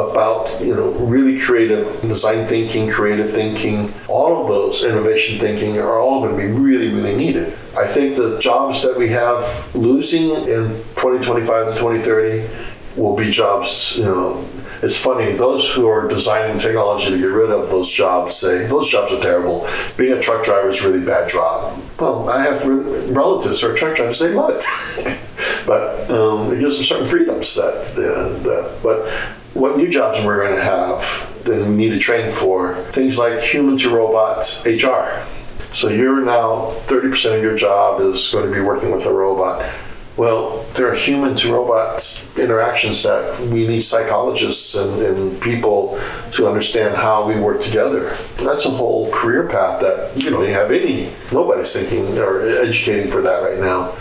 [0.00, 5.98] about you know really creative design thinking, creative thinking, all of those innovation thinking are
[5.98, 7.48] all going to be really really needed.
[7.78, 9.42] I think the jobs that we have
[9.74, 14.44] losing in 2025 to 2030 will be jobs you know.
[14.82, 18.88] It's funny those who are designing technology to get rid of those jobs say those
[18.88, 19.66] jobs are terrible.
[19.98, 22.66] Being a truck driver is a really bad job well i have
[23.14, 24.64] relatives are truck drivers they love it
[25.66, 29.08] but um, it gives them certain freedoms that, uh, that but
[29.54, 31.00] what new jobs we're going to have
[31.44, 32.74] that we need to train for.
[32.74, 35.24] Things like human to robot HR.
[35.72, 39.62] So you're now 30% of your job is going to be working with a robot.
[40.16, 42.02] Well, there are human to robot
[42.38, 45.96] interactions that we need psychologists and, and, people
[46.32, 48.00] to understand how we work together.
[48.44, 53.22] That's a whole career path that you don't have any, nobody's thinking or educating for
[53.22, 53.92] that right now.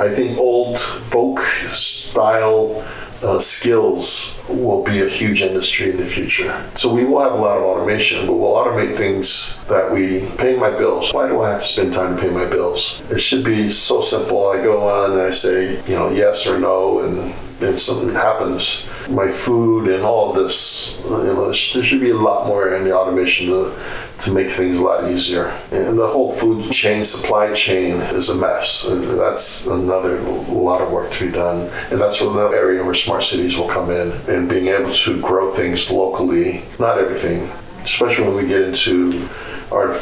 [0.00, 2.82] I think old folk style
[3.22, 6.52] uh, skills will be a huge industry in the future.
[6.74, 10.56] So we will have a lot of automation, but we'll automate things that we pay
[10.56, 11.12] my bills.
[11.12, 13.02] Why do I have to spend time to pay my bills?
[13.10, 14.48] It should be so simple.
[14.48, 18.88] I go on and I say, you know, yes or no, and then something happens.
[19.10, 22.84] My food and all of this, you know, there should be a lot more in
[22.84, 23.74] the automation to,
[24.18, 25.46] to make things a lot easier.
[25.70, 28.88] And the whole food chain, supply chain is a mess.
[28.88, 31.70] And that's another lot of work to be done.
[31.90, 35.50] And that's another area where smart cities will come in and being able to grow
[35.50, 36.62] things locally.
[36.78, 37.48] Not everything,
[37.82, 39.26] especially when we get into
[39.72, 39.94] our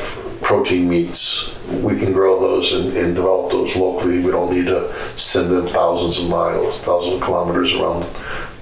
[0.43, 1.55] protein meats.
[1.83, 4.17] We can grow those and, and, develop those locally.
[4.25, 8.07] We don't need to send them thousands of miles, thousands of kilometers around.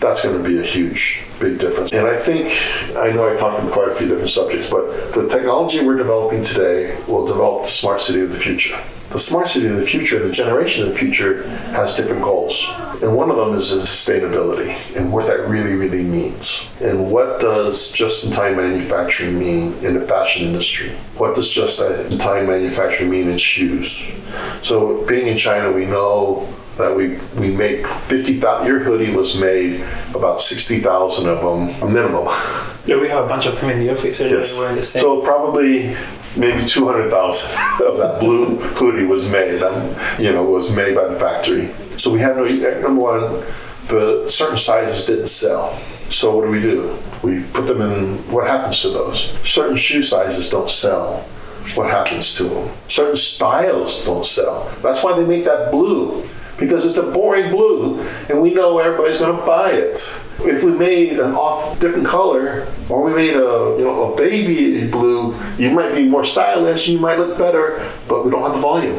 [0.00, 1.92] That's going to be a huge, big difference.
[1.92, 2.50] And I think,
[2.96, 6.42] I know I talked about quite a few different subjects, but the technology we're developing
[6.42, 8.76] today will develop the smart city of the future
[9.10, 12.70] the smart city of the future, the generation of the future, has different goals.
[13.02, 16.68] And one of them is sustainability and what that really, really means.
[16.82, 20.90] And what does just in time manufacturing mean in the fashion industry?
[21.16, 21.80] What does just
[22.20, 24.14] time manufacturing mean in shoes?
[24.62, 29.82] So, being in China, we know that we we make 50,000 your hoodie was made
[30.14, 32.28] about 60,000 of them minimum
[32.84, 34.92] yeah we have a bunch of them in the office yes.
[34.92, 35.88] so probably
[36.38, 37.10] maybe 200,000
[37.86, 41.66] of that blue hoodie was made, um, you know, was made by the factory.
[41.98, 42.44] So we have no,
[42.80, 43.22] number one,
[43.88, 45.72] the certain sizes didn't sell.
[46.10, 46.96] So what do we do?
[47.22, 49.30] We put them in, what happens to those?
[49.48, 51.20] Certain shoe sizes don't sell.
[51.74, 52.70] What happens to them?
[52.86, 54.68] Certain styles don't sell.
[54.82, 56.22] That's why they make that blue
[56.58, 59.98] because it's a boring blue and we know everybody's going to buy it.
[60.40, 64.88] If we made an off different color or we made a you know a baby
[64.90, 68.60] blue, you might be more stylish, you might look better, but we don't have the
[68.60, 68.96] volume.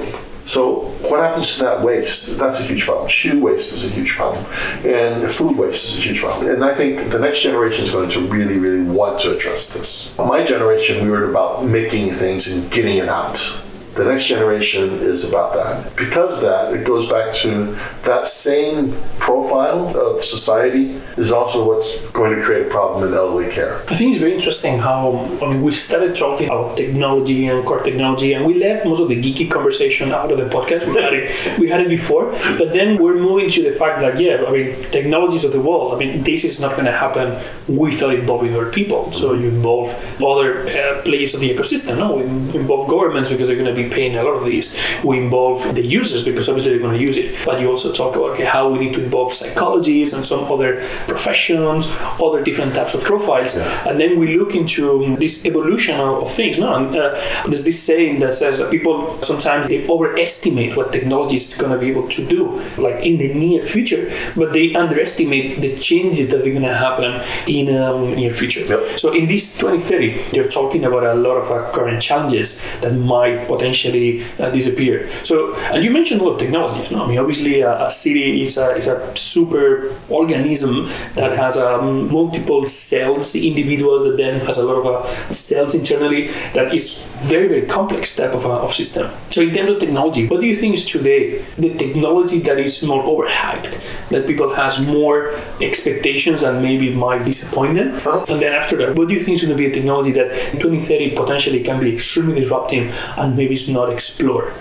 [0.48, 2.40] So what happens to that waste?
[2.40, 3.10] That's a huge problem.
[3.10, 4.46] Shoe waste is a huge problem,
[4.86, 6.48] and food waste is a huge problem.
[6.48, 10.18] And I think the next generation is going to really, really want to address this.
[10.18, 13.62] My generation, we were about making things and getting it out.
[13.98, 15.96] The next generation is about that.
[15.98, 17.74] Because that, it goes back to
[18.06, 23.50] that same profile of society is also what's going to create a problem in elderly
[23.52, 23.78] care.
[23.90, 27.82] I think it's very interesting how I mean we started talking about technology and core
[27.82, 30.86] technology, and we left most of the geeky conversation out of the podcast.
[30.94, 32.26] We had it, we had it before,
[32.60, 35.96] but then we're moving to the fact that yeah, I mean technologies of the world.
[35.96, 37.28] I mean this is not going to happen
[37.68, 39.12] without involving other people.
[39.12, 39.90] So you involve
[40.24, 41.98] other uh, players of the ecosystem.
[41.98, 42.24] No, we
[42.60, 44.78] involve governments because they're going to be paying a lot of these.
[45.04, 47.46] We involve the users because obviously they're going to use it.
[47.46, 50.82] But you also talk about okay, how we need to involve psychologists and some other
[51.08, 53.90] professions, other different types of profiles, yeah.
[53.90, 56.60] and then we look into this evolution of, of things.
[56.60, 57.10] No, and, uh,
[57.46, 61.78] there's this saying that says that people sometimes they overestimate what technology is going to
[61.78, 66.42] be able to do, like in the near future, but they underestimate the changes that
[66.42, 68.62] are going to happen in um, near future.
[68.62, 69.00] Yep.
[69.00, 73.48] So in this 2030, they're talking about a lot of uh, current challenges that might
[73.48, 75.08] potentially uh, disappear.
[75.24, 76.92] So, and you mentioned a lot of technologies.
[76.92, 77.04] No?
[77.04, 80.86] I mean, obviously, a, a city is a, is a super organism
[81.16, 86.28] that has um, multiple cells, individuals that then has a lot of uh, cells internally
[86.54, 89.10] that is very, very complex type of, uh, of system.
[89.30, 92.84] So in terms of technology, what do you think is today the technology that is
[92.84, 97.90] more overhyped, that people has more expectations and maybe might disappoint them?
[98.30, 100.32] And then after that, what do you think is going to be a technology that
[100.54, 104.54] in 2030 potentially can be extremely disruptive and maybe not explored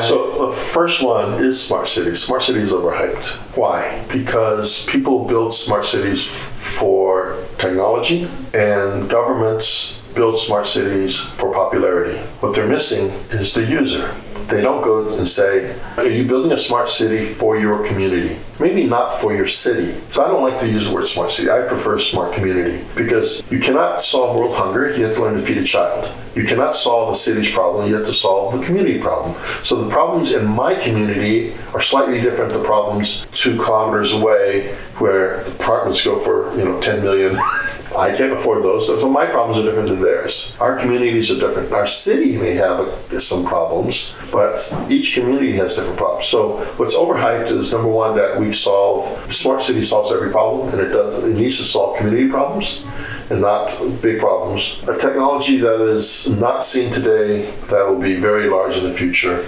[0.00, 2.22] So the first one is smart cities.
[2.22, 3.56] Smart cities overhyped.
[3.56, 4.04] Why?
[4.12, 12.18] Because people build smart cities for technology and governments build smart cities for popularity.
[12.40, 14.12] What they're missing is the user.
[14.48, 18.34] They don't go and say, Are you building a smart city for your community?
[18.58, 19.92] Maybe not for your city.
[20.08, 21.50] So I don't like to use the word smart city.
[21.50, 25.40] I prefer smart community because you cannot solve world hunger, you have to learn to
[25.40, 26.10] feed a child.
[26.34, 29.34] You cannot solve a city's problem, you have to solve the community problem.
[29.42, 35.42] So the problems in my community are slightly different than problems two kilometers away where
[35.42, 37.36] the apartments go for, you know, 10 million.
[37.96, 38.86] I can't afford those.
[38.86, 40.56] So my problems are different than theirs.
[40.60, 41.72] Our communities are different.
[41.72, 44.56] Our city may have a, some problems, but
[44.90, 46.26] each community has different problems.
[46.26, 49.04] So what's overhyped is number one that we solve.
[49.32, 51.24] Smart city solves every problem, and it does.
[51.24, 52.84] It needs to solve community problems
[53.30, 53.70] and not
[54.02, 54.88] big problems.
[54.88, 59.40] A technology that is not seen today that will be very large in the future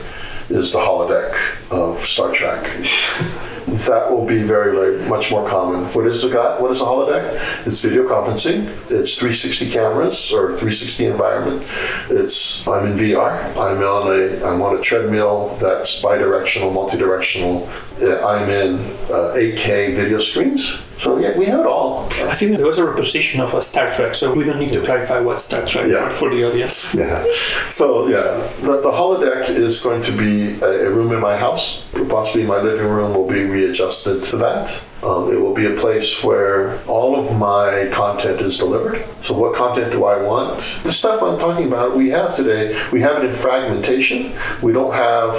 [0.50, 1.32] is the holodeck
[1.70, 2.62] of Star Trek.
[3.86, 5.84] that will be very, very much more common.
[5.84, 7.30] What is a what is a holodeck?
[7.66, 8.66] It's video conferencing.
[8.90, 11.62] It's 360 cameras or 360 environment.
[12.10, 13.50] It's I'm in VR.
[13.50, 17.68] I'm on a I'm on a treadmill that's bidirectional, multi-directional.
[18.26, 18.74] I'm in
[19.10, 20.82] uh, 8K video screens.
[20.94, 22.04] So yeah, we have it all.
[22.06, 24.82] I think there was a reposition of a Star Trek, so we don't need to
[24.84, 26.10] clarify what Star Trek Yeah.
[26.10, 26.94] for the audience.
[26.94, 27.24] Yeah.
[27.70, 28.20] So yeah,
[28.60, 31.90] the, the holodeck is going to be a, a room in my house.
[32.08, 34.84] Possibly my living room will be readjusted to that.
[35.02, 39.02] Um, it will be a place where all of my content is delivered.
[39.22, 40.58] So what content do I want?
[40.82, 42.78] The stuff I'm talking about, we have today.
[42.92, 44.32] We have it in fragmentation.
[44.62, 45.32] We don't have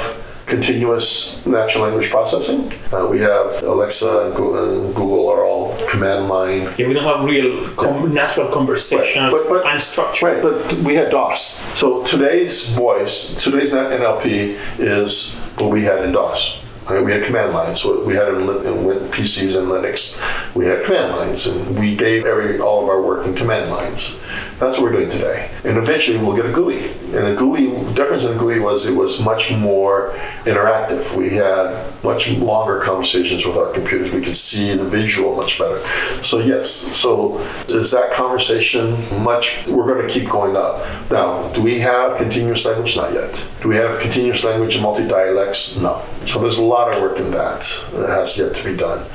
[0.46, 2.72] continuous natural language processing.
[2.94, 6.68] Uh, we have Alexa and Google, are all command line.
[6.78, 10.26] Yeah, we don't have real com- natural conversations Right, but- but- and structure.
[10.26, 11.42] Right, but we had DOS.
[11.80, 16.60] So today's voice, today's NLP is what we had in DOS.
[16.94, 17.82] Mean, we had command lines.
[17.82, 22.60] So we had in PCs and Linux, we had command lines, and we gave every
[22.60, 24.20] all of our work in command lines.
[24.60, 25.50] That's what we're doing today.
[25.66, 26.88] And eventually we'll get a GUI.
[27.18, 30.12] And the GUI difference in the GUI was it was much more
[30.46, 31.18] interactive.
[31.18, 34.14] We had much longer conversations with our computers.
[34.14, 35.80] We could see the visual much better.
[36.22, 38.92] So yes, so is that conversation
[39.24, 39.68] much?
[39.68, 40.86] We're going to keep going up.
[41.10, 42.96] Now, do we have continuous language?
[42.96, 43.50] Not yet.
[43.62, 45.80] Do we have continuous language and multi dialects?
[45.80, 45.98] No.
[46.26, 47.62] So there's a lot of work in that
[47.94, 49.06] that has yet to be done.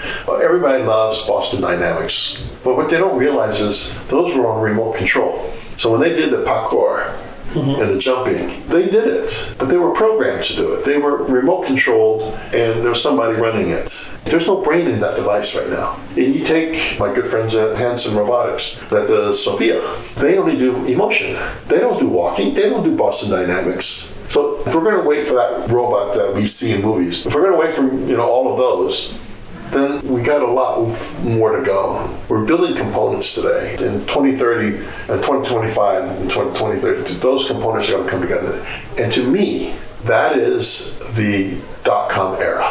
[0.42, 5.50] Everybody loves Boston Dynamics, but what they don't realize is those were on remote control.
[5.76, 7.14] So when they did the parkour,
[7.57, 7.81] mm-hmm.
[7.81, 8.68] and the jumping.
[8.68, 10.85] They did it, but they were programmed to do it.
[10.85, 12.22] They were remote controlled,
[12.55, 14.18] and there was somebody running it.
[14.24, 15.98] There's no brain in that device right now.
[16.11, 19.81] And you take my good friends at Hanson Robotics that does Sophia.
[20.20, 21.37] They only do emotion.
[21.68, 22.55] They don't do walking.
[22.55, 24.12] They don't do Boston Dynamics.
[24.29, 27.35] So if we're going to wait for that robot that we see in movies, if
[27.35, 29.23] we're going to wait for you know all of those,
[29.71, 30.87] then we got a lot
[31.25, 32.19] more to go.
[32.29, 33.75] We're building components today.
[33.75, 38.65] In 2030 and 2025 and 2030, those components are going to come together.
[38.99, 42.65] And to me, that is the dot com era.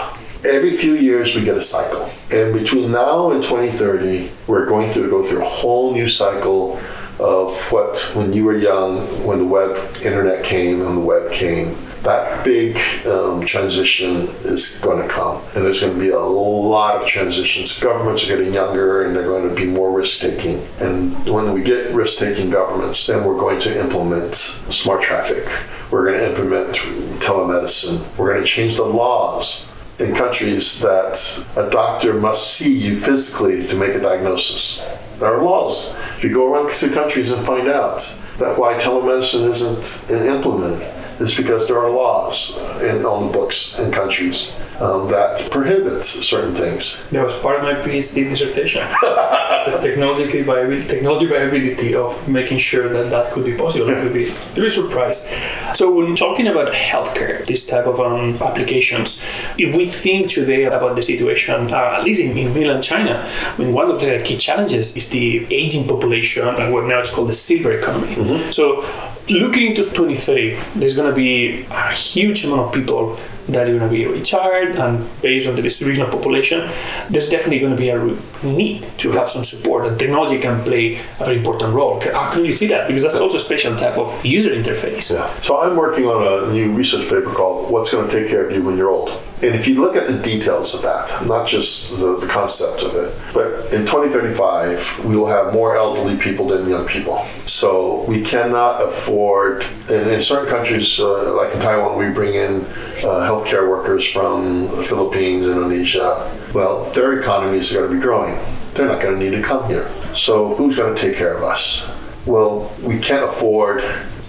[0.48, 2.10] Every few years we get a cycle.
[2.32, 6.80] And between now and 2030, we're going to go through a whole new cycle
[7.20, 11.76] of what when you were young, when the web internet came and the web came,
[12.04, 15.42] that big um, transition is going to come.
[15.56, 17.82] And there's going to be a lot of transitions.
[17.82, 20.64] Governments are getting younger and they're going to be more risk taking.
[20.80, 25.46] And when we get risk taking governments, then we're going to implement smart traffic.
[25.92, 26.76] We're going to implement
[27.22, 28.18] telemedicine.
[28.18, 33.66] We're going to change the laws in countries that a doctor must see you physically
[33.68, 34.86] to make a diagnosis.
[35.20, 35.94] There are laws.
[36.18, 38.00] If you go around to countries and find out
[38.38, 43.92] that why telemedicine isn't implemented, is because there are laws in, on the books in
[43.92, 47.08] countries um, that prohibit certain things.
[47.10, 48.82] That was part of my PhD dissertation.
[49.02, 53.90] the technology viability, technology viability of making sure that that could be possible.
[53.90, 55.30] It would be really surprised.
[55.76, 59.26] So when talking about healthcare, this type of um, applications,
[59.58, 63.58] if we think today about the situation, uh, at least in, in mainland China, I
[63.58, 67.30] mean, one of the key challenges is the aging population and what now it's called
[67.30, 68.14] the silver economy.
[68.14, 68.52] Mm-hmm.
[68.52, 68.84] So
[69.30, 73.20] looking into 2030, there's going to be a huge amount of people
[73.50, 76.68] that are going to be retired, and based on the distribution of population,
[77.10, 77.98] there's definitely going to be a
[78.46, 82.00] need to have some support, and technology can play a very important role.
[82.00, 82.88] How can you see that?
[82.88, 85.14] Because that's also a special type of user interface.
[85.14, 85.28] Yeah.
[85.42, 88.52] So I'm working on a new research paper called "What's Going to Take Care of
[88.54, 89.10] You When You're Old."
[89.44, 92.96] And if you look at the details of that, not just the, the concept of
[92.96, 97.18] it, but in 2035, we will have more elderly people than young people.
[97.46, 102.66] So we cannot afford, and in certain countries, uh, like in Taiwan, we bring in
[103.04, 106.32] uh, healthcare workers from the Philippines, Indonesia.
[106.54, 108.38] Well, their economies are going to be growing.
[108.70, 109.90] They're not going to need to come here.
[110.14, 111.92] So who's going to take care of us?
[112.26, 113.82] Well, we can't afford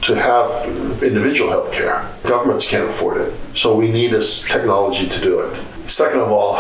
[0.03, 0.51] to have
[1.03, 2.07] individual health care.
[2.25, 3.33] Governments can't afford it.
[3.55, 5.57] So we need this technology to do it.
[5.87, 6.57] Second of all,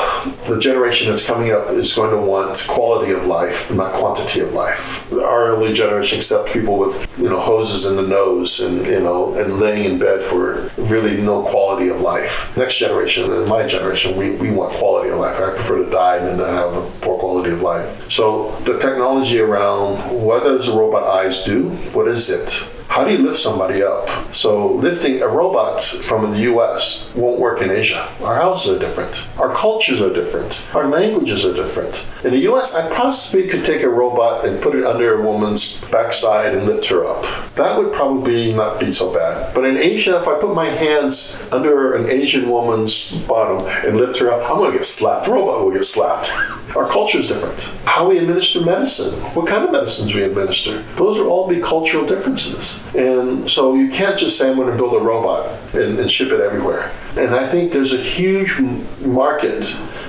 [0.48, 4.54] the generation that's coming up is going to want quality of life, not quantity of
[4.54, 5.12] life.
[5.12, 9.34] Our early generation accept people with, you know, hoses in the nose and, you know,
[9.34, 12.56] and laying in bed for really no quality of life.
[12.56, 15.40] Next generation and my generation, we, we want quality of life.
[15.40, 18.10] I prefer to die than to have a poor quality of life.
[18.10, 21.70] So the technology around what does robot eyes do?
[21.92, 22.72] What is it?
[22.88, 24.08] how do you lift somebody up?
[24.32, 27.12] So lifting a robot from the U.S.
[27.14, 28.08] won't work in Asia.
[28.22, 29.28] Our houses are different.
[29.38, 30.66] Our cultures are different.
[30.74, 32.08] Our languages are different.
[32.24, 35.84] In the U.S., I possibly could take a robot and put it under a woman's
[35.90, 37.22] backside and lift her up.
[37.54, 39.54] That would probably not be so bad.
[39.54, 44.18] But in Asia, if I put my hands under an Asian woman's bottom and lift
[44.18, 45.26] her up, I'm going to get slapped.
[45.26, 46.30] The robot will get slapped.
[46.76, 47.62] Our culture is different.
[47.86, 52.04] How we administer medicine, what kind of medicines we administer, those are all be cultural
[52.06, 52.94] differences.
[52.94, 56.32] And so you can't just say, I'm going to build a robot and, and ship
[56.32, 56.90] it everywhere.
[57.16, 58.60] And I think there's a huge
[59.00, 59.64] market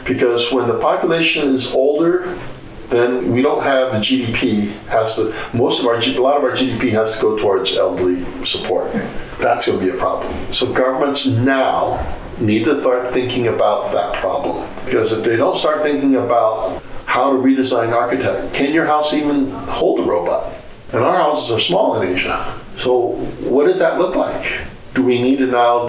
[0.05, 2.37] because when the population is older,
[2.89, 6.51] then we don't have the GDP has to most of our a lot of our
[6.51, 8.91] GDP has to go towards elderly support.
[9.41, 10.33] That's going to be a problem.
[10.53, 15.81] So governments now need to start thinking about that problem because if they don't start
[15.81, 20.53] thinking about how to redesign architect, can your house even hold a robot?
[20.93, 22.37] And our houses are small in Asia.
[22.75, 23.15] So
[23.49, 24.65] what does that look like?
[24.93, 25.87] Do we need to now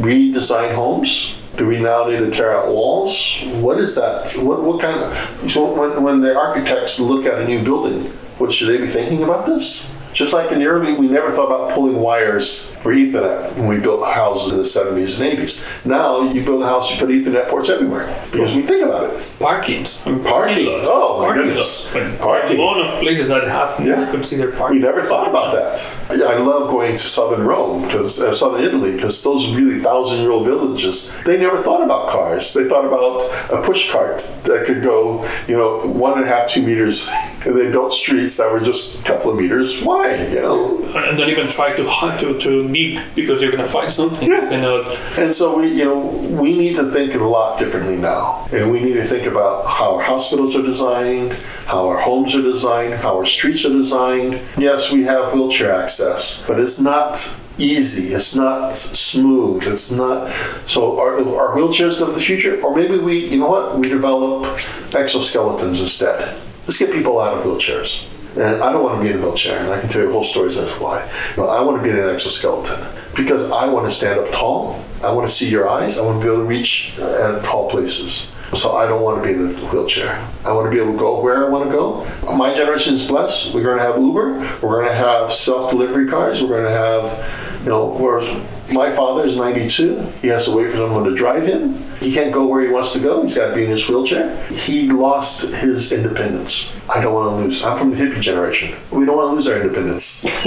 [0.00, 1.37] redesign homes?
[1.58, 3.42] Do we now need to tear out walls?
[3.60, 4.32] What is that?
[4.44, 5.12] What, what kind of
[5.50, 8.00] so when, when the architects look at a new building,
[8.38, 9.92] what should they be thinking about this?
[10.12, 13.78] Just like in the early, we never thought about pulling wires for Ethernet when we
[13.78, 15.86] built houses in the 70s and 80s.
[15.86, 19.10] Now you build a house, you put Ethernet ports everywhere because we think about it.
[19.38, 20.06] Parkings.
[20.06, 20.66] Mean, parking.
[20.68, 21.94] Oh my parking goodness.
[22.18, 22.58] Parking.
[22.58, 24.10] A lot of places that have never yeah.
[24.10, 24.78] considered parking.
[24.78, 26.18] We never thought about that.
[26.18, 30.46] Yeah, I love going to southern Rome, because uh, southern Italy, because those really thousand-year-old
[30.46, 32.54] villages, they never thought about cars.
[32.54, 36.48] They thought about a push cart that could go, you know, one and a half,
[36.48, 37.08] two meters
[37.46, 40.78] And they built streets that were just a couple of meters wide, you know.
[40.94, 44.28] And don't even try to hunt to, to dig because you're gonna find something.
[44.28, 44.50] Yeah.
[44.50, 44.82] You know.
[45.16, 46.00] And so we, you know,
[46.40, 49.96] we need to think a lot differently now, and we need to think about how
[49.96, 51.32] our hospitals are designed,
[51.66, 54.40] how our homes are designed, how our streets are designed.
[54.56, 57.16] Yes, we have wheelchair access, but it's not
[57.58, 58.14] easy.
[58.14, 59.66] It's not smooth.
[59.66, 60.28] It's not.
[60.66, 64.44] So are, are wheelchairs of the future, or maybe we, you know what, we develop
[64.92, 66.40] exoskeletons instead.
[66.68, 68.14] Let's get people out of wheelchairs.
[68.36, 70.22] And I don't want to be in a wheelchair, and I can tell you whole
[70.22, 71.00] stories as why.
[71.34, 72.78] But I want to be in an exoskeleton
[73.16, 74.84] because I want to stand up tall.
[75.02, 75.98] I want to see your eyes.
[75.98, 78.30] I want to be able to reach uh, at tall places.
[78.52, 80.12] So I don't want to be in a wheelchair.
[80.44, 82.06] I want to be able to go where I want to go.
[82.36, 83.54] My generation is blessed.
[83.54, 84.38] We're going to have Uber.
[84.62, 86.42] We're going to have self-delivery cars.
[86.42, 88.30] We're going to have, you know, whereas
[88.74, 90.00] my father is 92.
[90.20, 91.72] He has to wait for someone to drive him.
[92.00, 93.22] He can't go where he wants to go.
[93.22, 94.36] He's got to be in his wheelchair.
[94.50, 96.72] He lost his independence.
[96.88, 97.64] I don't want to lose.
[97.64, 98.76] I'm from the hippie generation.
[98.90, 100.24] We don't want to lose our independence.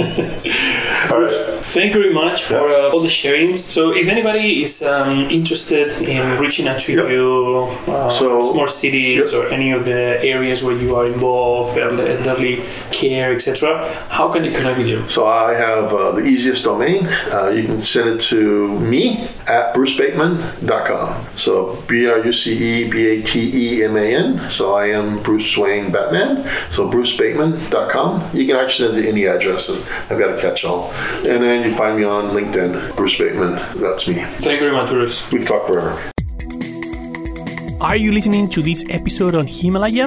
[1.12, 1.30] All right.
[1.30, 3.54] Thank you very much for uh, all the sharing.
[3.54, 7.10] So, if anybody is um, interested in reaching out to Yep.
[7.10, 9.40] you, uh, So- small cities Yep.
[9.42, 14.42] or any of the areas where you are involved, elder- elderly care, etc., how can
[14.42, 15.06] they connect with you?
[15.08, 17.06] So I have uh, the easiest domain.
[17.32, 21.24] Uh, you can send it to me at brucebateman.com.
[21.42, 23.32] So B R U C E B A T
[23.62, 24.38] E M A N.
[24.38, 26.46] So I am Bruce Wayne Batman.
[26.70, 28.30] So brucebateman.com.
[28.32, 29.68] You can actually send to any address.
[30.08, 30.88] I've got a catch-all.
[31.26, 33.58] And then you find me on LinkedIn, Bruce Bateman.
[33.74, 34.22] That's me.
[34.46, 35.32] Thank you very much, Bruce.
[35.32, 35.90] We can talk forever.
[37.80, 40.06] Are you listening to this episode on Himalaya?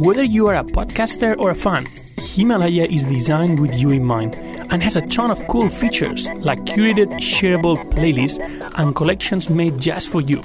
[0.00, 1.86] Whether you are a podcaster or a fan,
[2.18, 6.60] Himalaya is designed with you in mind and has a ton of cool features like
[6.64, 8.38] curated, shareable playlists
[8.78, 10.42] and collections made just for you,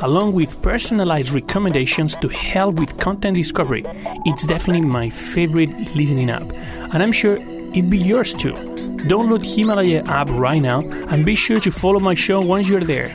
[0.00, 3.84] along with personalized recommendations to help with content discovery.
[4.24, 6.42] It's definitely my favorite listening app,
[6.92, 8.54] and I'm sure it'd be yours too.
[9.08, 13.14] Download Himalaya app right now and be sure to follow my show once you're there.